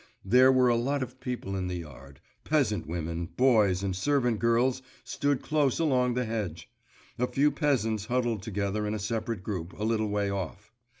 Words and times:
There 0.25 0.51
were 0.51 0.69
a 0.69 0.75
lot 0.75 1.03
of 1.03 1.19
people 1.19 1.55
in 1.55 1.67
the 1.67 1.75
yard; 1.77 2.21
peasant 2.43 2.87
women, 2.87 3.27
boys, 3.27 3.83
and 3.83 3.95
servant 3.95 4.39
girls 4.39 4.81
stood 5.03 5.43
close 5.43 5.77
along 5.77 6.15
the 6.15 6.25
hedge. 6.25 6.71
A 7.19 7.27
few 7.27 7.51
peasants 7.51 8.05
huddled 8.05 8.41
together 8.41 8.87
in 8.87 8.95
a 8.95 8.97
separate 8.97 9.43
group, 9.43 9.77
a 9.79 9.83
little 9.83 10.09
way 10.09 10.31
off. 10.31 10.71